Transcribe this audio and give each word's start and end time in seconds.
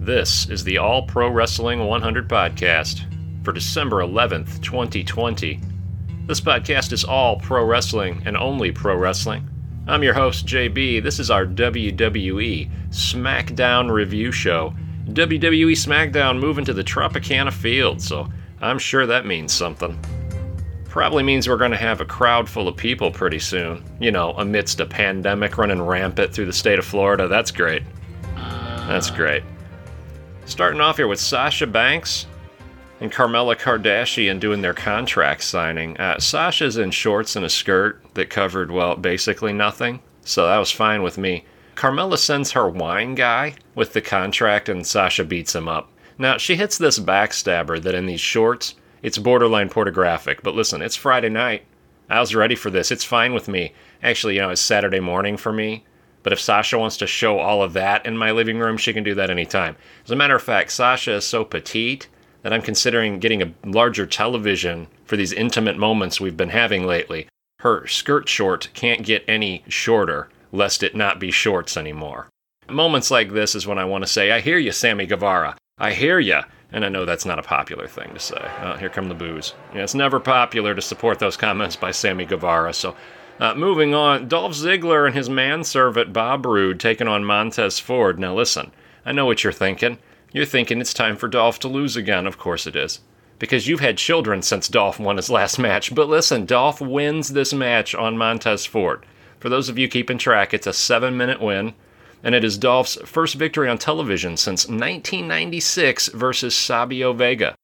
This 0.00 0.48
is 0.48 0.64
the 0.64 0.78
All 0.78 1.02
Pro 1.02 1.28
Wrestling 1.28 1.86
100 1.86 2.26
podcast 2.26 3.04
for 3.44 3.52
December 3.52 3.98
11th, 3.98 4.62
2020. 4.62 5.60
This 6.24 6.40
podcast 6.40 6.92
is 6.92 7.04
all 7.04 7.38
pro 7.38 7.66
wrestling 7.66 8.22
and 8.24 8.34
only 8.34 8.72
pro 8.72 8.96
wrestling. 8.96 9.46
I'm 9.86 10.02
your 10.02 10.14
host, 10.14 10.46
JB. 10.46 11.02
This 11.02 11.18
is 11.18 11.30
our 11.30 11.44
WWE 11.44 12.70
SmackDown 12.88 13.90
review 13.90 14.32
show. 14.32 14.72
WWE 15.08 15.72
SmackDown 15.72 16.40
moving 16.40 16.64
to 16.64 16.72
the 16.72 16.82
Tropicana 16.82 17.52
Field, 17.52 18.00
so 18.00 18.26
I'm 18.62 18.78
sure 18.78 19.04
that 19.04 19.26
means 19.26 19.52
something. 19.52 20.02
Probably 20.86 21.22
means 21.22 21.46
we're 21.46 21.58
going 21.58 21.72
to 21.72 21.76
have 21.76 22.00
a 22.00 22.06
crowd 22.06 22.48
full 22.48 22.68
of 22.68 22.76
people 22.78 23.10
pretty 23.10 23.38
soon. 23.38 23.84
You 24.00 24.12
know, 24.12 24.32
amidst 24.38 24.80
a 24.80 24.86
pandemic 24.86 25.58
running 25.58 25.82
rampant 25.82 26.32
through 26.32 26.46
the 26.46 26.54
state 26.54 26.78
of 26.78 26.86
Florida. 26.86 27.28
That's 27.28 27.50
great. 27.50 27.82
That's 28.34 29.10
great. 29.10 29.42
Starting 30.46 30.80
off 30.80 30.96
here 30.96 31.06
with 31.06 31.20
Sasha 31.20 31.66
Banks 31.66 32.26
and 33.00 33.12
Carmella 33.12 33.56
Kardashian 33.56 34.40
doing 34.40 34.60
their 34.60 34.74
contract 34.74 35.42
signing. 35.42 35.96
Uh, 35.96 36.18
Sasha's 36.18 36.76
in 36.76 36.90
shorts 36.90 37.36
and 37.36 37.44
a 37.44 37.50
skirt 37.50 38.02
that 38.14 38.30
covered, 38.30 38.70
well, 38.70 38.96
basically 38.96 39.52
nothing, 39.52 40.00
so 40.22 40.46
that 40.46 40.58
was 40.58 40.70
fine 40.70 41.02
with 41.02 41.16
me. 41.16 41.44
Carmella 41.76 42.18
sends 42.18 42.52
her 42.52 42.68
wine 42.68 43.14
guy 43.14 43.54
with 43.74 43.94
the 43.94 44.02
contract, 44.02 44.68
and 44.68 44.86
Sasha 44.86 45.24
beats 45.24 45.54
him 45.54 45.68
up. 45.68 45.90
Now, 46.18 46.36
she 46.36 46.56
hits 46.56 46.76
this 46.76 46.98
backstabber 46.98 47.80
that 47.82 47.94
in 47.94 48.04
these 48.04 48.20
shorts, 48.20 48.74
it's 49.02 49.16
borderline 49.16 49.70
pornographic, 49.70 50.42
but 50.42 50.54
listen, 50.54 50.82
it's 50.82 50.96
Friday 50.96 51.30
night. 51.30 51.64
I 52.10 52.20
was 52.20 52.34
ready 52.34 52.54
for 52.54 52.70
this. 52.70 52.90
It's 52.90 53.04
fine 53.04 53.32
with 53.32 53.48
me. 53.48 53.72
Actually, 54.02 54.34
you 54.34 54.42
know, 54.42 54.50
it's 54.50 54.60
Saturday 54.60 55.00
morning 55.00 55.38
for 55.38 55.52
me. 55.52 55.84
But 56.22 56.32
if 56.32 56.40
Sasha 56.40 56.78
wants 56.78 56.96
to 56.98 57.06
show 57.06 57.38
all 57.38 57.62
of 57.62 57.72
that 57.72 58.04
in 58.04 58.16
my 58.16 58.30
living 58.30 58.58
room, 58.58 58.76
she 58.76 58.92
can 58.92 59.04
do 59.04 59.14
that 59.14 59.30
anytime. 59.30 59.76
As 60.04 60.10
a 60.10 60.16
matter 60.16 60.36
of 60.36 60.42
fact, 60.42 60.72
Sasha 60.72 61.14
is 61.14 61.24
so 61.24 61.44
petite 61.44 62.08
that 62.42 62.52
I'm 62.52 62.62
considering 62.62 63.18
getting 63.18 63.42
a 63.42 63.52
larger 63.64 64.06
television 64.06 64.86
for 65.04 65.16
these 65.16 65.32
intimate 65.32 65.78
moments 65.78 66.20
we've 66.20 66.36
been 66.36 66.50
having 66.50 66.86
lately. 66.86 67.28
Her 67.60 67.86
skirt 67.86 68.28
short 68.28 68.68
can't 68.72 69.04
get 69.04 69.24
any 69.28 69.64
shorter, 69.68 70.28
lest 70.52 70.82
it 70.82 70.94
not 70.94 71.20
be 71.20 71.30
shorts 71.30 71.76
anymore. 71.76 72.28
Moments 72.68 73.10
like 73.10 73.32
this 73.32 73.54
is 73.54 73.66
when 73.66 73.78
I 73.78 73.84
want 73.84 74.04
to 74.04 74.10
say, 74.10 74.30
I 74.30 74.40
hear 74.40 74.58
you, 74.58 74.72
Sammy 74.72 75.06
Guevara. 75.06 75.56
I 75.78 75.92
hear 75.92 76.18
you. 76.18 76.40
And 76.72 76.84
I 76.84 76.88
know 76.88 77.04
that's 77.04 77.26
not 77.26 77.38
a 77.38 77.42
popular 77.42 77.88
thing 77.88 78.14
to 78.14 78.20
say. 78.20 78.40
Oh, 78.62 78.76
here 78.76 78.88
come 78.88 79.08
the 79.08 79.14
boos. 79.14 79.54
Yeah, 79.74 79.82
it's 79.82 79.94
never 79.94 80.20
popular 80.20 80.74
to 80.74 80.80
support 80.80 81.18
those 81.18 81.36
comments 81.36 81.74
by 81.74 81.90
Sammy 81.90 82.24
Guevara, 82.24 82.72
so 82.72 82.94
uh, 83.40 83.54
moving 83.54 83.94
on, 83.94 84.28
Dolph 84.28 84.52
Ziggler 84.52 85.06
and 85.06 85.16
his 85.16 85.30
manservant 85.30 86.12
Bob 86.12 86.44
Roode 86.44 86.78
taking 86.78 87.08
on 87.08 87.24
Montez 87.24 87.78
Ford. 87.78 88.18
Now 88.18 88.34
listen, 88.34 88.70
I 89.04 89.12
know 89.12 89.24
what 89.24 89.42
you're 89.42 89.52
thinking. 89.52 89.98
You're 90.30 90.44
thinking 90.44 90.80
it's 90.80 90.92
time 90.92 91.16
for 91.16 91.26
Dolph 91.26 91.58
to 91.60 91.68
lose 91.68 91.96
again. 91.96 92.26
Of 92.26 92.38
course 92.38 92.66
it 92.66 92.76
is. 92.76 93.00
Because 93.38 93.66
you've 93.66 93.80
had 93.80 93.96
children 93.96 94.42
since 94.42 94.68
Dolph 94.68 95.00
won 95.00 95.16
his 95.16 95.30
last 95.30 95.58
match. 95.58 95.94
But 95.94 96.08
listen, 96.08 96.44
Dolph 96.44 96.82
wins 96.82 97.30
this 97.30 97.54
match 97.54 97.94
on 97.94 98.18
Montez 98.18 98.66
Ford. 98.66 99.06
For 99.38 99.48
those 99.48 99.70
of 99.70 99.78
you 99.78 99.88
keeping 99.88 100.18
track, 100.18 100.52
it's 100.52 100.66
a 100.66 100.74
seven 100.74 101.16
minute 101.16 101.40
win, 101.40 101.72
and 102.22 102.34
it 102.34 102.44
is 102.44 102.58
Dolph's 102.58 102.98
first 103.06 103.36
victory 103.36 103.70
on 103.70 103.78
television 103.78 104.36
since 104.36 104.68
1996 104.68 106.08
versus 106.08 106.54
Savio 106.54 107.14
Vega. 107.14 107.56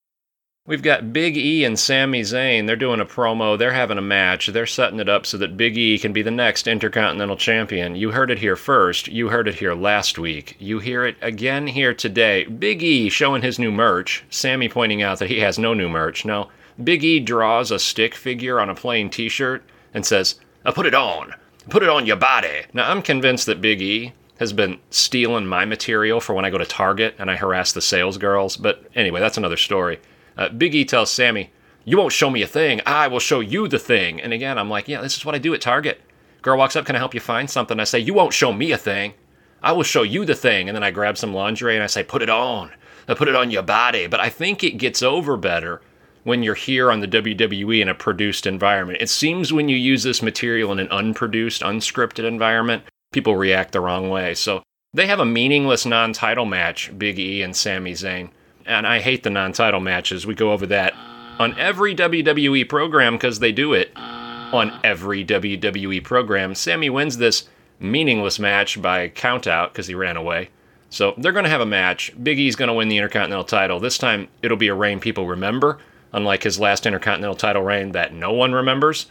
We've 0.68 0.82
got 0.82 1.12
Big 1.12 1.36
E 1.36 1.64
and 1.64 1.78
Sami 1.78 2.22
Zayn. 2.22 2.66
They're 2.66 2.74
doing 2.74 2.98
a 2.98 3.06
promo. 3.06 3.56
They're 3.56 3.72
having 3.72 3.98
a 3.98 4.02
match. 4.02 4.48
They're 4.48 4.66
setting 4.66 4.98
it 4.98 5.08
up 5.08 5.24
so 5.24 5.38
that 5.38 5.56
Big 5.56 5.78
E 5.78 5.96
can 5.96 6.12
be 6.12 6.22
the 6.22 6.32
next 6.32 6.66
Intercontinental 6.66 7.36
Champion. 7.36 7.94
You 7.94 8.10
heard 8.10 8.32
it 8.32 8.40
here 8.40 8.56
first. 8.56 9.06
You 9.06 9.28
heard 9.28 9.46
it 9.46 9.54
here 9.54 9.74
last 9.74 10.18
week. 10.18 10.56
You 10.58 10.80
hear 10.80 11.04
it 11.04 11.16
again 11.22 11.68
here 11.68 11.94
today. 11.94 12.46
Big 12.46 12.82
E 12.82 13.08
showing 13.08 13.42
his 13.42 13.60
new 13.60 13.70
merch. 13.70 14.24
Sami 14.28 14.68
pointing 14.68 15.02
out 15.02 15.20
that 15.20 15.30
he 15.30 15.38
has 15.38 15.56
no 15.56 15.72
new 15.72 15.88
merch. 15.88 16.24
No. 16.24 16.48
Big 16.82 17.04
E 17.04 17.20
draws 17.20 17.70
a 17.70 17.78
stick 17.78 18.16
figure 18.16 18.58
on 18.58 18.68
a 18.68 18.74
plain 18.74 19.08
t 19.08 19.28
shirt 19.28 19.62
and 19.94 20.04
says, 20.04 20.40
I 20.64 20.72
put 20.72 20.86
it 20.86 20.94
on. 20.94 21.32
Put 21.70 21.84
it 21.84 21.88
on 21.88 22.06
your 22.06 22.16
body. 22.16 22.64
Now, 22.72 22.90
I'm 22.90 23.02
convinced 23.02 23.46
that 23.46 23.60
Big 23.60 23.80
E 23.80 24.14
has 24.40 24.52
been 24.52 24.80
stealing 24.90 25.46
my 25.46 25.64
material 25.64 26.20
for 26.20 26.34
when 26.34 26.44
I 26.44 26.50
go 26.50 26.58
to 26.58 26.66
Target 26.66 27.14
and 27.20 27.30
I 27.30 27.36
harass 27.36 27.72
the 27.72 27.80
sales 27.80 28.18
girls. 28.18 28.56
But 28.56 28.82
anyway, 28.96 29.20
that's 29.20 29.38
another 29.38 29.56
story. 29.56 30.00
Uh, 30.36 30.48
Big 30.48 30.74
E 30.74 30.84
tells 30.84 31.10
Sami, 31.10 31.50
You 31.84 31.98
won't 31.98 32.12
show 32.12 32.30
me 32.30 32.42
a 32.42 32.46
thing. 32.46 32.80
I 32.84 33.08
will 33.08 33.20
show 33.20 33.40
you 33.40 33.68
the 33.68 33.78
thing. 33.78 34.20
And 34.20 34.32
again, 34.32 34.58
I'm 34.58 34.70
like, 34.70 34.88
Yeah, 34.88 35.00
this 35.00 35.16
is 35.16 35.24
what 35.24 35.34
I 35.34 35.38
do 35.38 35.54
at 35.54 35.60
Target. 35.60 36.00
Girl 36.42 36.58
walks 36.58 36.76
up, 36.76 36.86
Can 36.86 36.96
I 36.96 36.98
help 36.98 37.14
you 37.14 37.20
find 37.20 37.48
something? 37.48 37.80
I 37.80 37.84
say, 37.84 37.98
You 37.98 38.14
won't 38.14 38.34
show 38.34 38.52
me 38.52 38.72
a 38.72 38.78
thing. 38.78 39.14
I 39.62 39.72
will 39.72 39.82
show 39.82 40.02
you 40.02 40.24
the 40.24 40.34
thing. 40.34 40.68
And 40.68 40.76
then 40.76 40.84
I 40.84 40.90
grab 40.90 41.16
some 41.16 41.34
lingerie 41.34 41.74
and 41.74 41.82
I 41.82 41.86
say, 41.86 42.02
Put 42.04 42.22
it 42.22 42.30
on. 42.30 42.72
I 43.08 43.14
put 43.14 43.28
it 43.28 43.36
on 43.36 43.50
your 43.50 43.62
body. 43.62 44.06
But 44.06 44.20
I 44.20 44.28
think 44.28 44.62
it 44.62 44.78
gets 44.78 45.02
over 45.02 45.36
better 45.36 45.80
when 46.24 46.42
you're 46.42 46.54
here 46.54 46.90
on 46.90 47.00
the 47.00 47.08
WWE 47.08 47.80
in 47.80 47.88
a 47.88 47.94
produced 47.94 48.46
environment. 48.46 49.00
It 49.00 49.08
seems 49.08 49.52
when 49.52 49.68
you 49.68 49.76
use 49.76 50.02
this 50.02 50.22
material 50.22 50.72
in 50.72 50.80
an 50.80 50.88
unproduced, 50.90 51.62
unscripted 51.62 52.24
environment, 52.24 52.82
people 53.12 53.36
react 53.36 53.70
the 53.70 53.80
wrong 53.80 54.10
way. 54.10 54.34
So 54.34 54.64
they 54.92 55.06
have 55.06 55.20
a 55.20 55.24
meaningless 55.24 55.86
non 55.86 56.12
title 56.12 56.44
match, 56.44 56.90
Big 56.98 57.18
E 57.18 57.42
and 57.42 57.54
Sami 57.54 57.92
Zayn 57.92 58.30
and 58.66 58.86
I 58.86 59.00
hate 59.00 59.22
the 59.22 59.30
non 59.30 59.52
title 59.52 59.80
matches. 59.80 60.26
We 60.26 60.34
go 60.34 60.52
over 60.52 60.66
that 60.66 60.94
on 61.38 61.58
every 61.58 61.94
WWE 61.94 62.68
program 62.68 63.14
because 63.14 63.38
they 63.38 63.52
do 63.52 63.72
it 63.72 63.92
on 63.96 64.78
every 64.84 65.24
WWE 65.24 66.02
program. 66.02 66.54
Sami 66.54 66.90
wins 66.90 67.18
this 67.18 67.48
meaningless 67.78 68.38
match 68.38 68.80
by 68.80 69.08
countout 69.08 69.68
because 69.68 69.86
he 69.86 69.94
ran 69.94 70.16
away. 70.16 70.50
So 70.88 71.14
they're 71.18 71.32
going 71.32 71.44
to 71.44 71.50
have 71.50 71.60
a 71.60 71.66
match. 71.66 72.12
Big 72.22 72.38
E's 72.38 72.56
going 72.56 72.68
to 72.68 72.74
win 72.74 72.88
the 72.88 72.96
Intercontinental 72.96 73.44
title. 73.44 73.80
This 73.80 73.98
time 73.98 74.28
it'll 74.42 74.56
be 74.56 74.68
a 74.68 74.74
reign 74.74 75.00
people 75.00 75.26
remember, 75.26 75.78
unlike 76.12 76.42
his 76.42 76.60
last 76.60 76.86
Intercontinental 76.86 77.36
title 77.36 77.62
reign 77.62 77.92
that 77.92 78.14
no 78.14 78.32
one 78.32 78.52
remembers. 78.52 79.06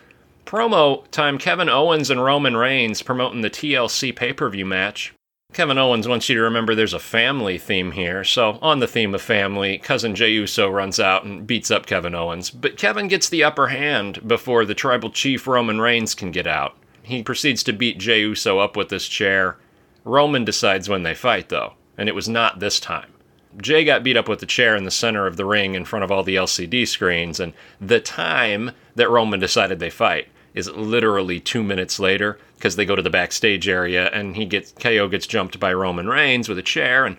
Promo 0.46 1.10
time 1.12 1.38
Kevin 1.38 1.70
Owens 1.70 2.10
and 2.10 2.24
Roman 2.24 2.56
Reigns 2.56 3.02
promoting 3.02 3.42
the 3.42 3.50
TLC 3.50 4.16
pay 4.16 4.32
per 4.32 4.50
view 4.50 4.66
match. 4.66 5.14
Kevin 5.56 5.78
Owens 5.78 6.06
wants 6.06 6.28
you 6.28 6.36
to 6.36 6.42
remember 6.42 6.76
there's 6.76 6.94
a 6.94 7.00
family 7.00 7.58
theme 7.58 7.92
here. 7.92 8.26
So, 8.26 8.60
on 8.62 8.80
the 8.80 8.90
theme 8.90 9.16
of 9.16 9.22
family, 9.22 9.78
cousin 9.78 10.14
Jey 10.14 10.32
Uso 10.32 10.70
runs 10.70 11.00
out 11.00 11.24
and 11.24 11.48
beats 11.48 11.72
up 11.72 11.86
Kevin 11.86 12.14
Owens. 12.14 12.50
But 12.50 12.76
Kevin 12.76 13.08
gets 13.08 13.30
the 13.30 13.46
upper 13.46 13.68
hand 13.68 14.28
before 14.28 14.66
the 14.66 14.76
tribal 14.76 15.10
chief 15.10 15.48
Roman 15.48 15.80
Reigns 15.80 16.14
can 16.14 16.32
get 16.32 16.46
out. 16.46 16.76
He 17.04 17.24
proceeds 17.24 17.64
to 17.64 17.72
beat 17.72 18.00
Jey 18.00 18.20
Uso 18.20 18.60
up 18.60 18.76
with 18.76 18.90
this 18.90 19.08
chair. 19.08 19.56
Roman 20.04 20.44
decides 20.44 20.90
when 20.90 21.04
they 21.04 21.16
fight, 21.16 21.48
though, 21.48 21.76
and 21.98 22.10
it 22.10 22.16
was 22.16 22.28
not 22.28 22.60
this 22.60 22.78
time. 22.78 23.14
Jey 23.56 23.86
got 23.86 24.04
beat 24.04 24.18
up 24.18 24.28
with 24.28 24.42
the 24.42 24.46
chair 24.46 24.76
in 24.76 24.84
the 24.84 24.92
center 24.92 25.26
of 25.26 25.38
the 25.38 25.46
ring 25.46 25.74
in 25.74 25.86
front 25.86 26.04
of 26.04 26.12
all 26.12 26.24
the 26.24 26.36
LCD 26.36 26.86
screens, 26.86 27.40
and 27.40 27.54
the 27.80 28.02
time 28.02 28.72
that 28.96 29.10
Roman 29.10 29.40
decided 29.40 29.80
they 29.80 29.90
fight 29.90 30.28
is 30.56 30.72
literally 30.72 31.40
two 31.40 31.62
minutes 31.62 32.00
later 32.00 32.40
because 32.56 32.76
they 32.76 32.86
go 32.86 32.96
to 32.96 33.02
the 33.02 33.10
backstage 33.10 33.68
area 33.68 34.10
and 34.12 34.36
he 34.36 34.46
gets 34.46 34.72
KO 34.72 35.08
gets 35.08 35.28
jumped 35.28 35.60
by 35.60 35.72
Roman 35.74 36.08
Reigns 36.08 36.50
with 36.50 36.58
a 36.58 36.64
chair 36.64 37.06
and 37.06 37.18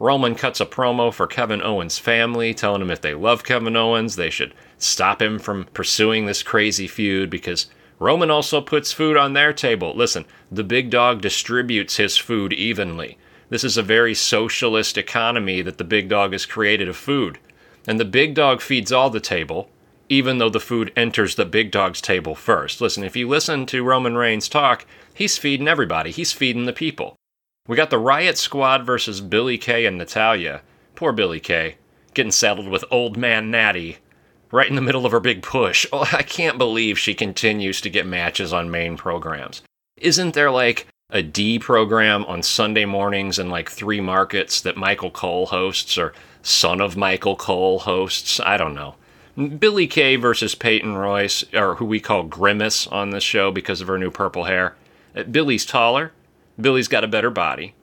Roman 0.00 0.36
cuts 0.36 0.60
a 0.60 0.66
promo 0.66 1.12
for 1.12 1.26
Kevin 1.26 1.60
Owens' 1.60 1.98
family, 1.98 2.54
telling 2.54 2.82
him 2.82 2.90
if 2.90 3.00
they 3.00 3.14
love 3.14 3.42
Kevin 3.42 3.76
Owens, 3.76 4.14
they 4.14 4.30
should 4.30 4.54
stop 4.78 5.20
him 5.20 5.40
from 5.40 5.64
pursuing 5.74 6.26
this 6.26 6.42
crazy 6.42 6.86
feud 6.86 7.30
because 7.30 7.66
Roman 7.98 8.30
also 8.30 8.60
puts 8.60 8.92
food 8.92 9.16
on 9.16 9.32
their 9.32 9.52
table. 9.52 9.92
Listen, 9.96 10.24
the 10.52 10.62
big 10.62 10.90
dog 10.90 11.20
distributes 11.20 11.96
his 11.96 12.16
food 12.16 12.52
evenly. 12.52 13.18
This 13.48 13.64
is 13.64 13.76
a 13.76 13.82
very 13.82 14.14
socialist 14.14 14.96
economy 14.96 15.62
that 15.62 15.78
the 15.78 15.84
big 15.84 16.08
dog 16.08 16.32
has 16.32 16.46
created 16.46 16.88
of 16.88 16.96
food. 16.96 17.38
And 17.86 17.98
the 17.98 18.04
big 18.04 18.34
dog 18.34 18.60
feeds 18.60 18.92
all 18.92 19.10
the 19.10 19.20
table, 19.20 19.68
even 20.08 20.38
though 20.38 20.48
the 20.48 20.60
food 20.60 20.92
enters 20.96 21.34
the 21.34 21.44
big 21.44 21.70
dog's 21.70 22.00
table 22.00 22.34
first. 22.34 22.80
Listen, 22.80 23.04
if 23.04 23.16
you 23.16 23.28
listen 23.28 23.66
to 23.66 23.84
Roman 23.84 24.16
Reigns 24.16 24.48
talk, 24.48 24.86
he's 25.14 25.38
feeding 25.38 25.68
everybody, 25.68 26.10
he's 26.10 26.32
feeding 26.32 26.64
the 26.64 26.72
people. 26.72 27.16
We 27.66 27.76
got 27.76 27.90
the 27.90 27.98
Riot 27.98 28.38
Squad 28.38 28.86
versus 28.86 29.20
Billie 29.20 29.58
Kay 29.58 29.84
and 29.84 29.98
Natalya. 29.98 30.62
Poor 30.94 31.12
Billie 31.12 31.40
Kay, 31.40 31.76
getting 32.14 32.32
saddled 32.32 32.68
with 32.68 32.84
old 32.90 33.16
man 33.16 33.50
Natty 33.50 33.98
right 34.50 34.68
in 34.68 34.74
the 34.74 34.82
middle 34.82 35.04
of 35.04 35.12
her 35.12 35.20
big 35.20 35.42
push. 35.42 35.86
Oh, 35.92 36.08
I 36.12 36.22
can't 36.22 36.58
believe 36.58 36.98
she 36.98 37.14
continues 37.14 37.80
to 37.82 37.90
get 37.90 38.06
matches 38.06 38.52
on 38.52 38.70
main 38.70 38.96
programs. 38.96 39.62
Isn't 39.96 40.34
there 40.34 40.50
like 40.50 40.86
a 41.10 41.22
D 41.22 41.58
program 41.58 42.24
on 42.26 42.42
Sunday 42.42 42.84
mornings 42.84 43.38
in 43.38 43.50
like 43.50 43.70
three 43.70 44.00
markets 44.00 44.60
that 44.62 44.76
Michael 44.76 45.10
Cole 45.10 45.46
hosts 45.46 45.98
or 45.98 46.12
son 46.42 46.80
of 46.80 46.96
Michael 46.96 47.36
Cole 47.36 47.80
hosts? 47.80 48.40
I 48.40 48.56
don't 48.56 48.74
know. 48.74 48.94
Billie 49.38 49.86
Kay 49.86 50.16
versus 50.16 50.56
Peyton 50.56 50.96
Royce, 50.96 51.44
or 51.54 51.76
who 51.76 51.84
we 51.84 52.00
call 52.00 52.24
Grimace 52.24 52.88
on 52.88 53.10
this 53.10 53.22
show 53.22 53.52
because 53.52 53.80
of 53.80 53.86
her 53.86 53.96
new 53.96 54.10
purple 54.10 54.44
hair. 54.44 54.74
Uh, 55.14 55.22
Billie's 55.22 55.64
taller. 55.64 56.12
Billie's 56.60 56.88
got 56.88 57.04
a 57.04 57.08
better 57.08 57.30
body. 57.30 57.74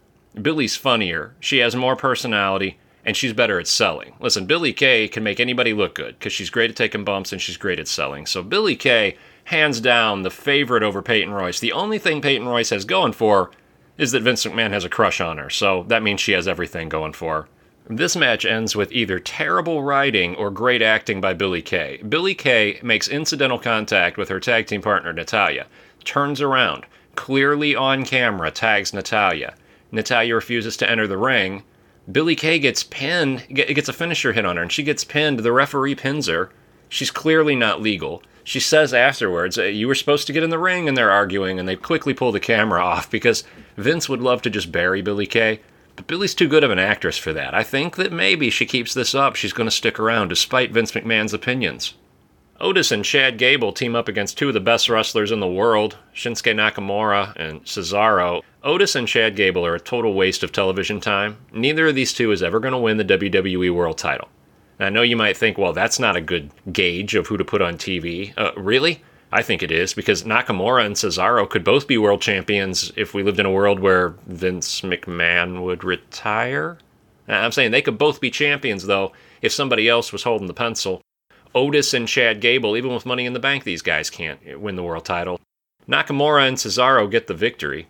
Billie's 0.42 0.76
funnier. 0.76 1.34
She 1.40 1.60
has 1.60 1.74
more 1.74 1.96
personality, 1.96 2.78
and 3.06 3.16
she's 3.16 3.32
better 3.32 3.58
at 3.58 3.68
selling. 3.68 4.16
Listen, 4.20 4.46
Billie 4.46 4.74
Kay 4.74 5.08
can 5.08 5.24
make 5.24 5.40
anybody 5.40 5.74
look 5.74 5.96
good 5.96 6.20
because 6.20 6.34
she's 6.34 6.50
great 6.50 6.72
at 6.72 6.76
taking 6.76 7.06
bumps 7.06 7.32
and 7.32 7.42
she's 7.42 7.56
great 7.56 7.80
at 7.80 7.88
selling. 7.88 8.26
So 8.26 8.44
Billie 8.44 8.76
Kay, 8.76 9.16
hands 9.46 9.80
down, 9.80 10.24
the 10.24 10.30
favorite 10.30 10.84
over 10.84 11.02
Peyton 11.02 11.34
Royce. 11.34 11.62
The 11.62 11.72
only 11.72 12.00
thing 12.00 12.22
Peyton 12.22 12.48
Royce 12.50 12.72
has 12.72 12.84
going 12.84 13.14
for 13.14 13.52
is 13.98 14.12
that 14.12 14.24
Vince 14.24 14.44
McMahon 14.44 14.72
has 14.72 14.84
a 14.84 14.90
crush 14.90 15.22
on 15.22 15.38
her. 15.38 15.50
So 15.50 15.84
that 15.84 16.04
means 16.04 16.20
she 16.20 16.34
has 16.34 16.50
everything 16.50 16.90
going 16.90 17.14
for 17.14 17.44
her. 17.44 17.48
This 17.88 18.16
match 18.16 18.46
ends 18.46 18.76
with 18.76 18.92
either 18.92 19.20
terrible 19.20 19.84
writing 19.84 20.36
or 20.36 20.50
great 20.50 20.82
acting 20.82 21.22
by 21.22 21.34
Billie 21.34 21.62
Kay. 21.62 22.02
Billie 22.08 22.34
Kay 22.34 22.80
makes 22.82 23.08
incidental 23.08 23.60
contact 23.60 24.18
with 24.18 24.30
her 24.30 24.40
tag 24.40 24.66
team 24.66 24.82
partner 24.82 25.14
Natalya, 25.14 25.68
turns 26.04 26.42
around, 26.42 26.88
clearly 27.14 27.76
on 27.76 28.04
camera 28.04 28.50
tags 28.50 28.92
Natalya. 28.92 29.54
Natalya 29.92 30.34
refuses 30.34 30.76
to 30.78 30.90
enter 30.90 31.06
the 31.06 31.18
ring. 31.18 31.62
Billie 32.12 32.36
Kay 32.36 32.58
gets 32.58 32.84
pinned, 32.84 33.48
gets 33.54 33.88
a 33.88 33.94
finisher 33.94 34.34
hit 34.34 34.46
on 34.46 34.56
her, 34.56 34.64
and 34.64 34.72
she 34.72 34.82
gets 34.82 35.04
pinned. 35.04 35.40
The 35.40 35.52
referee 35.52 35.96
pins 35.96 36.26
her. 36.26 36.50
She's 36.90 37.12
clearly 37.12 37.56
not 37.56 37.82
legal. 37.82 38.24
She 38.44 38.60
says 38.60 38.96
afterwards, 38.96 39.60
uh, 39.60 39.64
You 39.64 39.88
were 39.88 39.96
supposed 39.96 40.26
to 40.26 40.34
get 40.34 40.44
in 40.44 40.50
the 40.50 40.58
ring, 40.58 40.88
and 40.88 40.98
they're 40.98 41.12
arguing, 41.12 41.60
and 41.60 41.70
they 41.70 41.76
quickly 41.76 42.16
pull 42.16 42.32
the 42.32 42.40
camera 42.40 42.84
off 42.84 43.12
because 43.12 43.44
Vince 43.78 44.10
would 44.10 44.22
love 44.22 44.42
to 44.42 44.50
just 44.50 44.72
bury 44.72 45.04
Billie 45.04 45.28
Kay. 45.28 45.60
But 45.96 46.08
Billie's 46.08 46.36
too 46.36 46.48
good 46.48 46.64
of 46.64 46.72
an 46.72 46.80
actress 46.80 47.18
for 47.18 47.34
that. 47.34 47.54
I 47.54 47.64
think 47.64 47.96
that 47.96 48.12
maybe 48.12 48.50
she 48.50 48.66
keeps 48.66 48.94
this 48.94 49.16
up. 49.16 49.36
She's 49.36 49.54
going 49.54 49.68
to 49.68 49.72
stick 49.76 50.00
around 50.00 50.30
despite 50.30 50.72
Vince 50.72 50.92
McMahon's 50.92 51.34
opinions. 51.34 51.94
Otis 52.60 52.92
and 52.92 53.04
Chad 53.04 53.38
Gable 53.38 53.74
team 53.74 53.96
up 53.96 54.08
against 54.08 54.38
two 54.38 54.48
of 54.48 54.54
the 54.54 54.62
best 54.62 54.88
wrestlers 54.88 55.32
in 55.32 55.42
the 55.42 55.48
world, 55.48 55.98
Shinsuke 56.14 56.56
Nakamura 56.56 57.36
and 57.36 57.64
Cesaro. 57.66 58.44
Otis 58.64 58.96
and 58.96 59.08
Chad 59.08 59.36
Gable 59.36 59.66
are 59.66 59.76
a 59.76 59.80
total 59.80 60.14
waste 60.14 60.42
of 60.42 60.54
television 60.54 61.02
time. 61.02 61.38
Neither 61.52 61.88
of 61.88 61.96
these 61.96 62.14
two 62.14 62.32
is 62.32 62.42
ever 62.42 62.62
going 62.62 62.72
to 62.72 62.78
win 62.78 62.98
the 62.98 63.04
WWE 63.04 63.74
World 63.74 63.98
title. 63.98 64.30
I 64.80 64.90
know 64.90 65.02
you 65.02 65.16
might 65.18 65.38
think, 65.38 65.58
well, 65.58 65.74
that's 65.74 66.00
not 66.00 66.16
a 66.16 66.22
good 66.22 66.50
gauge 66.72 67.16
of 67.16 67.28
who 67.28 67.38
to 67.38 67.46
put 67.46 67.62
on 67.62 67.78
TV. 67.78 68.34
Uh, 68.38 68.52
really? 68.58 69.02
I 69.36 69.42
think 69.42 69.62
it 69.62 69.70
is 69.70 69.94
because 69.94 70.24
Nakamura 70.24 70.86
and 70.86 70.96
Cesaro 70.96 71.50
could 71.50 71.66
both 71.66 71.88
be 71.88 71.98
world 71.98 72.22
champions 72.22 72.94
if 72.96 73.14
we 73.14 73.22
lived 73.22 73.38
in 73.38 73.46
a 73.46 73.52
world 73.52 73.82
where 73.82 74.16
Vince 74.28 74.80
McMahon 74.80 75.62
would 75.66 75.84
retire. 75.84 76.78
I'm 77.28 77.52
saying 77.52 77.72
they 77.72 77.82
could 77.82 77.98
both 77.98 78.22
be 78.22 78.32
champions 78.32 78.86
though 78.86 79.12
if 79.42 79.52
somebody 79.52 79.90
else 79.90 80.14
was 80.14 80.24
holding 80.24 80.48
the 80.48 80.54
pencil. 80.54 81.02
Otis 81.54 81.94
and 81.94 82.08
Chad 82.08 82.40
Gable, 82.40 82.78
even 82.78 82.94
with 82.94 83.06
money 83.06 83.26
in 83.26 83.34
the 83.34 83.42
bank, 83.42 83.66
these 83.66 83.82
guys 83.82 84.10
can't 84.10 84.58
win 84.58 84.78
the 84.78 84.84
world 84.84 85.04
title. 85.04 85.42
Nakamura 85.86 86.48
and 86.48 86.56
Cesaro 86.56 87.12
get 87.12 87.28
the 87.28 87.34
victory. 87.34 87.88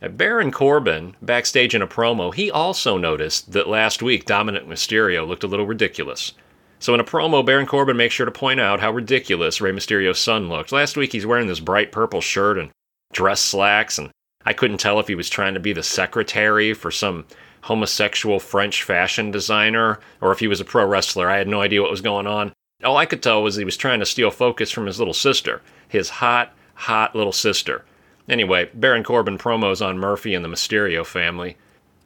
Uh, 0.00 0.08
Baron 0.08 0.50
Corbin, 0.50 1.14
backstage 1.20 1.74
in 1.74 1.82
a 1.82 1.86
promo, 1.86 2.32
he 2.32 2.50
also 2.50 2.96
noticed 2.96 3.52
that 3.52 3.68
last 3.68 4.02
week 4.02 4.24
Dominik 4.24 4.66
Mysterio 4.66 5.28
looked 5.28 5.44
a 5.44 5.46
little 5.46 5.66
ridiculous. 5.66 6.32
So 6.80 6.94
in 6.94 7.00
a 7.00 7.04
promo, 7.04 7.44
Baron 7.44 7.66
Corbin 7.66 7.98
makes 7.98 8.14
sure 8.14 8.24
to 8.24 8.32
point 8.32 8.58
out 8.58 8.80
how 8.80 8.90
ridiculous 8.90 9.60
Rey 9.60 9.70
Mysterio's 9.70 10.18
son 10.18 10.48
looked. 10.48 10.72
Last 10.72 10.96
week 10.96 11.12
he's 11.12 11.26
wearing 11.26 11.46
this 11.46 11.60
bright 11.60 11.92
purple 11.92 12.22
shirt 12.22 12.58
and 12.58 12.70
dress 13.12 13.40
slacks, 13.40 13.98
and 13.98 14.10
I 14.46 14.54
couldn't 14.54 14.78
tell 14.78 14.98
if 14.98 15.06
he 15.06 15.14
was 15.14 15.28
trying 15.28 15.52
to 15.54 15.60
be 15.60 15.74
the 15.74 15.82
secretary 15.82 16.72
for 16.72 16.90
some 16.90 17.26
homosexual 17.62 18.40
French 18.40 18.82
fashion 18.82 19.30
designer 19.30 20.00
or 20.22 20.32
if 20.32 20.38
he 20.38 20.48
was 20.48 20.60
a 20.60 20.64
pro 20.64 20.86
wrestler. 20.86 21.28
I 21.28 21.36
had 21.36 21.48
no 21.48 21.60
idea 21.60 21.82
what 21.82 21.90
was 21.90 22.00
going 22.00 22.26
on. 22.26 22.52
All 22.82 22.96
I 22.96 23.04
could 23.04 23.22
tell 23.22 23.42
was 23.42 23.56
he 23.56 23.64
was 23.64 23.76
trying 23.76 24.00
to 24.00 24.06
steal 24.06 24.30
focus 24.30 24.70
from 24.70 24.86
his 24.86 24.98
little 24.98 25.12
sister, 25.12 25.60
his 25.86 26.08
hot, 26.08 26.54
hot 26.74 27.14
little 27.14 27.32
sister. 27.32 27.84
Anyway, 28.26 28.70
Baron 28.72 29.04
Corbin 29.04 29.36
promos 29.36 29.84
on 29.84 29.98
Murphy 29.98 30.34
and 30.34 30.42
the 30.42 30.48
Mysterio 30.48 31.04
family. 31.04 31.58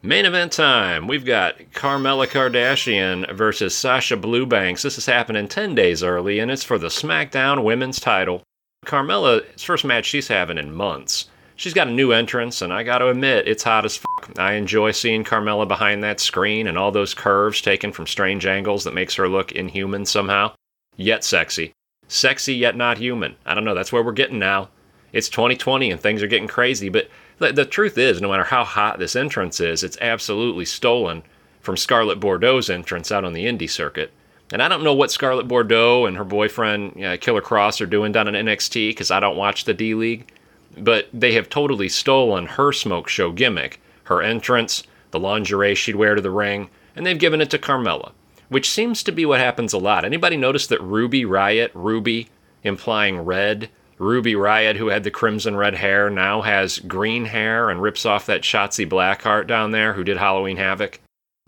Main 0.05 0.25
event 0.25 0.51
time. 0.51 1.07
We've 1.07 1.25
got 1.25 1.57
Carmella 1.73 2.27
Kardashian 2.27 3.33
versus 3.33 3.75
Sasha 3.75 4.15
Banks. 4.15 4.83
This 4.83 4.99
is 4.99 5.07
happening 5.07 5.47
10 5.47 5.73
days 5.73 6.03
early, 6.03 6.37
and 6.37 6.51
it's 6.51 6.63
for 6.63 6.77
the 6.77 6.89
SmackDown 6.89 7.63
Women's 7.63 7.99
title. 7.99 8.43
Carmella's 8.85 9.63
first 9.63 9.83
match 9.83 10.05
she's 10.05 10.27
having 10.27 10.59
in 10.59 10.75
months. 10.75 11.27
She's 11.55 11.73
got 11.73 11.87
a 11.87 11.91
new 11.91 12.11
entrance, 12.11 12.61
and 12.61 12.71
I 12.71 12.83
gotta 12.83 13.07
admit, 13.07 13.47
it's 13.47 13.63
hot 13.63 13.83
as 13.83 13.97
fuck. 13.97 14.31
I 14.37 14.53
enjoy 14.53 14.91
seeing 14.91 15.23
Carmella 15.23 15.67
behind 15.67 16.03
that 16.03 16.19
screen 16.19 16.67
and 16.67 16.77
all 16.77 16.91
those 16.91 17.15
curves 17.15 17.59
taken 17.59 17.91
from 17.91 18.05
strange 18.05 18.45
angles 18.45 18.83
that 18.83 18.93
makes 18.93 19.15
her 19.15 19.27
look 19.27 19.53
inhuman 19.53 20.05
somehow. 20.05 20.51
Yet 20.95 21.23
sexy. 21.23 21.71
Sexy 22.07 22.53
yet 22.53 22.75
not 22.75 22.99
human. 22.99 23.37
I 23.43 23.55
don't 23.55 23.65
know, 23.65 23.73
that's 23.73 23.91
where 23.91 24.03
we're 24.03 24.11
getting 24.11 24.37
now. 24.37 24.69
It's 25.13 25.29
2020 25.29 25.89
and 25.89 25.99
things 25.99 26.21
are 26.21 26.27
getting 26.27 26.47
crazy, 26.47 26.89
but 26.89 27.09
the, 27.39 27.51
the 27.51 27.65
truth 27.65 27.97
is, 27.97 28.21
no 28.21 28.29
matter 28.29 28.43
how 28.43 28.63
hot 28.63 28.99
this 28.99 29.15
entrance 29.15 29.59
is, 29.59 29.83
it's 29.83 29.97
absolutely 30.01 30.65
stolen 30.65 31.23
from 31.61 31.77
Scarlett 31.77 32.19
Bordeaux's 32.19 32.69
entrance 32.69 33.11
out 33.11 33.25
on 33.25 33.33
the 33.33 33.45
indie 33.45 33.69
circuit. 33.69 34.11
And 34.51 34.61
I 34.61 34.67
don't 34.67 34.83
know 34.83 34.93
what 34.93 35.11
Scarlett 35.11 35.47
Bordeaux 35.47 36.05
and 36.05 36.17
her 36.17 36.23
boyfriend 36.23 36.93
Killer 37.21 37.41
Kross 37.41 37.81
are 37.81 37.87
doing 37.87 38.11
down 38.11 38.27
in 38.27 38.45
NXT 38.45 38.89
because 38.89 39.09
I 39.09 39.19
don't 39.19 39.37
watch 39.37 39.65
the 39.65 39.73
D 39.73 39.95
League, 39.95 40.31
but 40.77 41.07
they 41.11 41.33
have 41.33 41.49
totally 41.49 41.89
stolen 41.89 42.45
her 42.45 42.71
smoke 42.71 43.09
show 43.09 43.31
gimmick, 43.31 43.81
her 44.03 44.21
entrance, 44.21 44.83
the 45.11 45.19
lingerie 45.19 45.73
she'd 45.75 45.95
wear 45.95 46.13
to 46.13 46.21
the 46.21 46.29
ring, 46.29 46.69
and 46.95 47.05
they've 47.05 47.17
given 47.17 47.41
it 47.41 47.49
to 47.49 47.57
Carmella, 47.57 48.11
which 48.49 48.69
seems 48.69 49.01
to 49.03 49.11
be 49.11 49.25
what 49.25 49.39
happens 49.39 49.73
a 49.73 49.79
lot. 49.79 50.05
Anybody 50.05 50.37
notice 50.37 50.67
that 50.67 50.81
Ruby 50.81 51.25
Riott, 51.25 51.71
Ruby 51.73 52.29
implying 52.63 53.19
red, 53.19 53.69
Ruby 53.97 54.33
Riott, 54.33 54.75
who 54.75 54.87
had 54.87 55.03
the 55.03 55.11
crimson 55.11 55.55
red 55.55 55.75
hair, 55.75 56.09
now 56.09 56.41
has 56.41 56.79
green 56.79 57.25
hair 57.25 57.69
and 57.69 57.81
rips 57.81 58.05
off 58.05 58.25
that 58.25 58.41
Shotzi 58.41 58.87
Blackheart 58.87 59.47
down 59.47 59.71
there 59.71 59.93
who 59.93 60.03
did 60.03 60.17
Halloween 60.17 60.57
Havoc. 60.57 60.99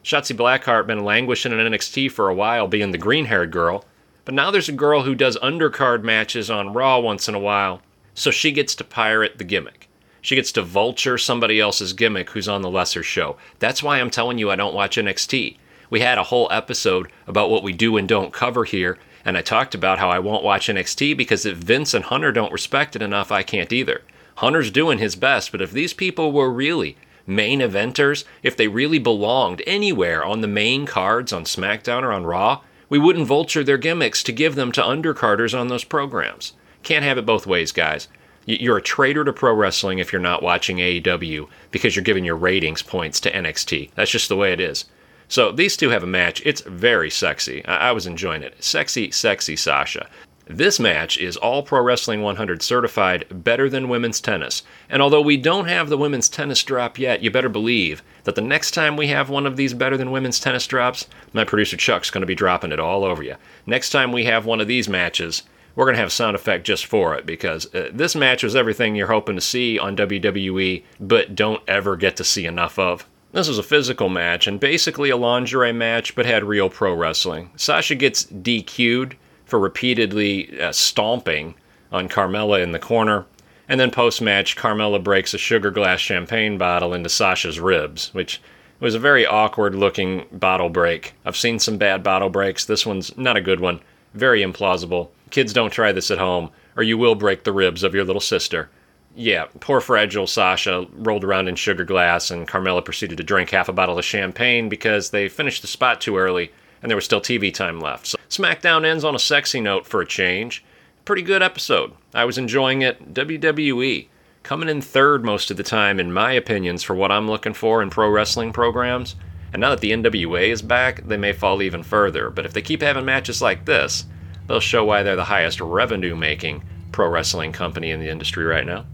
Shotzi 0.03 0.35
Blackheart 0.35 0.87
been 0.87 1.03
languishing 1.03 1.51
in 1.51 1.59
NXT 1.59 2.09
for 2.11 2.29
a 2.29 2.33
while, 2.33 2.67
being 2.67 2.91
the 2.91 2.97
green 2.97 3.25
haired 3.25 3.51
girl, 3.51 3.83
but 4.23 4.33
now 4.33 4.49
there's 4.51 4.69
a 4.69 4.73
girl 4.73 5.03
who 5.03 5.15
does 5.15 5.37
undercard 5.37 6.03
matches 6.03 6.49
on 6.49 6.71
Raw 6.71 6.99
once 6.99 7.27
in 7.27 7.35
a 7.35 7.39
while, 7.39 7.81
so 8.13 8.31
she 8.31 8.51
gets 8.53 8.75
to 8.75 8.83
pirate 8.85 9.37
the 9.37 9.43
gimmick. 9.43 9.89
She 10.21 10.35
gets 10.35 10.51
to 10.53 10.61
vulture 10.61 11.17
somebody 11.17 11.59
else's 11.59 11.93
gimmick 11.93 12.29
who's 12.29 12.47
on 12.47 12.61
the 12.61 12.69
lesser 12.69 13.03
show. 13.03 13.37
That's 13.59 13.83
why 13.83 13.99
I'm 13.99 14.09
telling 14.09 14.37
you 14.37 14.49
I 14.49 14.55
don't 14.55 14.73
watch 14.73 14.97
NXT. 14.97 15.57
We 15.89 15.99
had 15.99 16.17
a 16.17 16.23
whole 16.23 16.47
episode 16.51 17.09
about 17.27 17.49
what 17.49 17.63
we 17.63 17.73
do 17.73 17.97
and 17.97 18.07
don't 18.07 18.33
cover 18.33 18.65
here, 18.65 18.97
and 19.27 19.37
I 19.37 19.41
talked 19.41 19.75
about 19.75 19.99
how 19.99 20.09
I 20.09 20.19
won't 20.19 20.45
watch 20.45 20.69
NXT 20.69 21.17
because 21.17 21.45
if 21.45 21.57
Vince 21.57 21.93
and 21.93 22.05
Hunter 22.05 22.31
don't 22.31 22.53
respect 22.53 22.95
it 22.95 23.01
enough, 23.01 23.29
I 23.29 23.43
can't 23.43 23.73
either. 23.73 24.01
Hunter's 24.35 24.71
doing 24.71 24.99
his 24.99 25.17
best, 25.17 25.51
but 25.51 25.61
if 25.61 25.71
these 25.71 25.93
people 25.93 26.31
were 26.31 26.49
really 26.49 26.95
main 27.25 27.59
eventers, 27.59 28.23
if 28.41 28.55
they 28.55 28.69
really 28.69 28.99
belonged 28.99 29.61
anywhere 29.67 30.23
on 30.23 30.39
the 30.39 30.47
main 30.47 30.85
cards 30.85 31.33
on 31.33 31.43
SmackDown 31.43 32.03
or 32.03 32.13
on 32.13 32.25
Raw, 32.25 32.61
we 32.87 32.97
wouldn't 32.97 33.27
vulture 33.27 33.65
their 33.65 33.77
gimmicks 33.77 34.23
to 34.23 34.31
give 34.31 34.55
them 34.55 34.71
to 34.71 34.81
undercarders 34.81 35.59
on 35.59 35.67
those 35.67 35.83
programs. 35.83 36.53
Can't 36.83 37.03
have 37.03 37.17
it 37.17 37.25
both 37.25 37.45
ways, 37.45 37.73
guys. 37.73 38.07
You're 38.45 38.77
a 38.77 38.81
traitor 38.81 39.25
to 39.25 39.33
pro 39.33 39.53
wrestling 39.53 39.99
if 39.99 40.13
you're 40.13 40.21
not 40.21 40.41
watching 40.41 40.77
AEW 40.77 41.49
because 41.71 41.97
you're 41.97 42.03
giving 42.03 42.23
your 42.23 42.37
ratings 42.37 42.81
points 42.81 43.19
to 43.19 43.31
NXT. 43.33 43.89
That's 43.93 44.11
just 44.11 44.29
the 44.29 44.37
way 44.37 44.53
it 44.53 44.61
is. 44.61 44.85
So 45.27 45.51
these 45.51 45.75
two 45.75 45.89
have 45.89 46.03
a 46.03 46.07
match. 46.07 46.41
It's 46.45 46.61
very 46.61 47.09
sexy. 47.09 47.65
I, 47.65 47.89
I 47.89 47.91
was 47.91 48.07
enjoying 48.07 48.43
it. 48.43 48.63
Sexy, 48.63 49.11
sexy 49.11 49.55
Sasha. 49.55 50.07
This 50.49 50.79
match 50.79 51.17
is 51.17 51.35
All 51.35 51.61
Pro 51.61 51.81
Wrestling 51.81 52.21
100 52.21 52.61
certified 52.61 53.25
better 53.43 53.69
than 53.69 53.89
women's 53.89 54.21
tennis. 54.21 54.63
And 54.89 55.01
although 55.01 55.21
we 55.21 55.35
don't 55.35 55.67
have 55.67 55.89
the 55.89 55.97
women's 55.97 56.29
tennis 56.29 56.63
drop 56.63 56.97
yet, 56.97 57.21
you 57.21 57.29
better 57.29 57.49
believe 57.49 58.01
that 58.23 58.35
the 58.35 58.41
next 58.41 58.71
time 58.71 58.95
we 58.95 59.07
have 59.07 59.29
one 59.29 59.45
of 59.45 59.57
these 59.57 59.73
better 59.73 59.97
than 59.97 60.09
women's 60.09 60.39
tennis 60.39 60.65
drops, 60.65 61.07
my 61.33 61.43
producer 61.43 61.75
Chuck's 61.75 62.09
going 62.09 62.21
to 62.21 62.27
be 62.27 62.33
dropping 62.35 62.71
it 62.71 62.79
all 62.79 63.03
over 63.03 63.21
you. 63.21 63.35
Next 63.65 63.89
time 63.89 64.13
we 64.13 64.23
have 64.23 64.45
one 64.45 64.61
of 64.61 64.67
these 64.67 64.87
matches, 64.87 65.43
we're 65.75 65.85
going 65.85 65.95
to 65.95 66.01
have 66.01 66.13
sound 66.13 66.37
effect 66.37 66.65
just 66.65 66.85
for 66.85 67.13
it 67.15 67.25
because 67.25 67.73
uh, 67.75 67.89
this 67.91 68.15
match 68.15 68.41
was 68.41 68.55
everything 68.55 68.95
you're 68.95 69.07
hoping 69.07 69.35
to 69.35 69.41
see 69.41 69.77
on 69.77 69.97
WWE, 69.97 70.81
but 71.01 71.35
don't 71.35 71.61
ever 71.67 71.97
get 71.97 72.15
to 72.15 72.23
see 72.23 72.45
enough 72.45 72.79
of. 72.79 73.05
This 73.33 73.47
was 73.47 73.57
a 73.57 73.63
physical 73.63 74.07
match 74.07 74.47
and 74.47 74.59
basically 74.59 75.09
a 75.09 75.17
lingerie 75.17 75.73
match, 75.73 76.15
but 76.15 76.25
had 76.25 76.45
real 76.45 76.69
pro 76.69 76.93
wrestling. 76.93 77.51
Sasha 77.57 77.95
gets 77.95 78.25
DQ'd 78.25 79.15
for 79.45 79.59
repeatedly 79.59 80.59
uh, 80.59 80.71
stomping 80.71 81.55
on 81.91 82.07
Carmella 82.07 82.63
in 82.63 82.71
the 82.71 82.79
corner. 82.79 83.25
And 83.67 83.79
then 83.79 83.91
post 83.91 84.21
match, 84.21 84.55
Carmella 84.55 85.03
breaks 85.03 85.33
a 85.33 85.37
sugar 85.37 85.71
glass 85.71 85.99
champagne 85.99 86.57
bottle 86.57 86.93
into 86.93 87.09
Sasha's 87.09 87.59
ribs, 87.59 88.13
which 88.13 88.41
was 88.79 88.95
a 88.95 88.99
very 88.99 89.25
awkward 89.25 89.75
looking 89.75 90.25
bottle 90.31 90.69
break. 90.69 91.13
I've 91.25 91.35
seen 91.35 91.59
some 91.59 91.77
bad 91.77 92.03
bottle 92.03 92.29
breaks. 92.29 92.63
This 92.63 92.85
one's 92.85 93.15
not 93.17 93.35
a 93.35 93.41
good 93.41 93.59
one. 93.59 93.81
Very 94.13 94.41
implausible. 94.41 95.09
Kids 95.31 95.51
don't 95.51 95.71
try 95.71 95.91
this 95.91 96.11
at 96.11 96.17
home, 96.17 96.49
or 96.77 96.83
you 96.83 96.97
will 96.97 97.15
break 97.15 97.43
the 97.43 97.51
ribs 97.51 97.83
of 97.83 97.93
your 97.93 98.05
little 98.05 98.21
sister 98.21 98.69
yeah, 99.17 99.47
poor 99.59 99.81
fragile 99.81 100.27
Sasha 100.27 100.85
rolled 100.93 101.23
around 101.23 101.47
in 101.47 101.55
sugar 101.55 101.83
glass, 101.83 102.29
and 102.29 102.47
Carmella 102.47 102.85
proceeded 102.85 103.17
to 103.17 103.23
drink 103.23 103.49
half 103.49 103.67
a 103.67 103.73
bottle 103.73 103.97
of 103.97 104.05
champagne 104.05 104.69
because 104.69 105.09
they 105.09 105.27
finished 105.27 105.63
the 105.63 105.67
spot 105.67 105.99
too 105.99 106.17
early 106.17 106.51
and 106.81 106.89
there 106.91 106.95
was 106.95 107.05
still 107.05 107.19
TV 107.19 107.51
time 107.51 107.79
left. 107.79 108.07
So 108.07 108.17
SmackDown 108.29 108.85
ends 108.85 109.03
on 109.03 109.15
a 109.15 109.19
sexy 109.19 109.59
note 109.59 109.87
for 109.87 110.01
a 110.01 110.05
change. 110.05 110.63
Pretty 111.03 111.23
good 111.23 111.41
episode. 111.41 111.93
I 112.13 112.25
was 112.25 112.37
enjoying 112.37 112.83
it. 112.83 113.13
WWE 113.15 114.07
coming 114.43 114.69
in 114.69 114.81
third 114.81 115.25
most 115.25 115.49
of 115.49 115.57
the 115.57 115.63
time, 115.63 115.99
in 115.99 116.13
my 116.13 116.33
opinions, 116.33 116.83
for 116.83 116.93
what 116.93 117.11
I'm 117.11 117.27
looking 117.27 117.53
for 117.53 117.81
in 117.81 117.89
pro 117.89 118.09
wrestling 118.09 118.53
programs. 118.53 119.15
And 119.51 119.61
now 119.61 119.71
that 119.71 119.79
the 119.79 119.91
NWA 119.91 120.49
is 120.49 120.61
back, 120.61 121.07
they 121.07 121.17
may 121.17 121.33
fall 121.33 121.63
even 121.63 121.81
further. 121.81 122.29
But 122.29 122.45
if 122.45 122.53
they 122.53 122.61
keep 122.61 122.83
having 122.83 123.05
matches 123.05 123.41
like 123.41 123.65
this, 123.65 124.05
they'll 124.45 124.59
show 124.59 124.85
why 124.85 125.01
they're 125.01 125.15
the 125.15 125.23
highest 125.23 125.59
revenue 125.59 126.15
making 126.15 126.63
pro 126.91 127.09
wrestling 127.09 127.51
company 127.51 127.89
in 127.89 127.99
the 127.99 128.09
industry 128.09 128.45
right 128.45 128.65
now. 128.65 128.85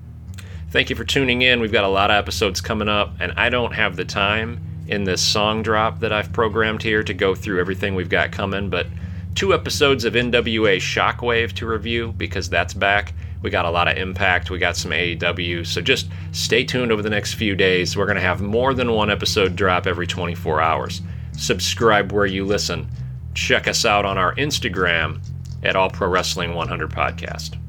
Thank 0.74 0.89
you 0.89 0.96
for 0.96 1.03
tuning 1.03 1.44
in. 1.44 1.60
We've 1.60 1.72
got 1.72 1.84
a 1.84 1.88
lot 1.88 2.10
of 2.10 2.15
episodes 2.15 2.60
coming 2.60 2.89
up, 2.89 3.13
and 3.20 3.32
I 3.34 3.50
don't 3.50 3.74
have 3.74 3.96
the 3.96 4.06
time 4.06 4.60
in 4.88 5.03
this 5.03 5.22
song 5.22 5.62
drop 5.62 6.00
that 6.00 6.12
I've 6.12 6.34
programmed 6.34 6.82
here 6.82 7.03
to 7.03 7.13
go 7.13 7.36
through 7.36 7.60
everything 7.60 7.94
we've 7.94 8.10
got 8.10 8.32
coming, 8.32 8.72
but 8.72 8.88
two 9.36 9.53
episodes 9.53 10.03
of 10.03 10.15
NWA 10.15 10.77
Shockwave 10.77 11.53
to 11.58 11.68
review 11.68 12.12
because 12.18 12.50
that's 12.50 12.74
back. 12.74 13.13
We 13.44 13.51
got 13.51 13.65
a 13.65 13.70
lot 13.70 13.88
of 13.88 14.00
impact, 14.00 14.50
we 14.50 14.58
got 14.58 14.75
some 14.75 14.89
AEW, 14.89 15.63
so 15.63 15.80
just 15.80 16.08
stay 16.32 16.63
tuned 16.63 16.92
over 16.92 17.03
the 17.03 17.10
next 17.12 17.36
few 17.36 17.56
days. 17.56 17.96
We're 17.96 18.08
going 18.08 18.15
to 18.15 18.22
have 18.22 18.42
more 18.42 18.74
than 18.74 18.94
one 18.94 19.12
episode 19.12 19.56
drop 19.56 19.86
every 19.86 20.08
24 20.08 20.60
hours. 20.60 21.03
Subscribe 21.38 22.12
where 22.12 22.25
you 22.25 22.46
listen. 22.46 22.88
Check 23.36 23.68
us 23.68 23.86
out 23.86 24.06
on 24.06 24.18
our 24.18 24.34
Instagram 24.38 25.22
at 25.62 25.75
All 25.75 25.92
Pro 25.92 26.08
Wrestling 26.08 26.56
100 26.56 26.89
Podcast. 26.89 27.62